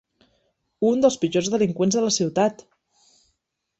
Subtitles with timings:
[0.91, 2.65] Un dels pitjors delinqüents de la ciutat!